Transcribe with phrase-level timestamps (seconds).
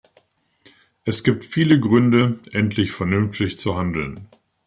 [1.05, 4.27] Es gibt viele Gründe, endlich vernünftig zu handeln.